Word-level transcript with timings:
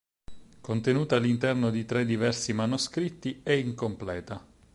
Contenuta 0.61 1.15
all'interno 1.17 1.69
di 1.69 1.85
tre 1.85 2.05
diversi 2.05 2.53
manoscritti, 2.53 3.41
è 3.43 3.51
incompleta. 3.51 4.43